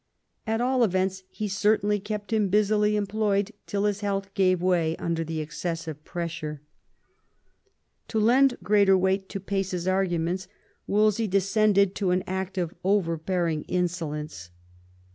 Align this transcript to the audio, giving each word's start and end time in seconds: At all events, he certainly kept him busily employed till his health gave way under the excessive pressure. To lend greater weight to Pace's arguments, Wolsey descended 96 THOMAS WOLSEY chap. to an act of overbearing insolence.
At 0.47 0.61
all 0.61 0.83
events, 0.83 1.21
he 1.29 1.47
certainly 1.47 1.99
kept 1.99 2.33
him 2.33 2.49
busily 2.49 2.95
employed 2.95 3.51
till 3.67 3.83
his 3.85 3.99
health 4.01 4.33
gave 4.33 4.59
way 4.59 4.95
under 4.95 5.23
the 5.23 5.41
excessive 5.41 6.03
pressure. 6.03 6.63
To 8.07 8.19
lend 8.19 8.57
greater 8.63 8.97
weight 8.97 9.29
to 9.29 9.39
Pace's 9.39 9.87
arguments, 9.87 10.47
Wolsey 10.87 11.27
descended 11.27 11.89
96 11.89 11.99
THOMAS 11.99 12.07
WOLSEY 12.07 12.17
chap. 12.19 12.25
to 12.25 12.31
an 12.31 12.35
act 12.35 12.57
of 12.57 12.73
overbearing 12.83 13.61
insolence. 13.67 14.49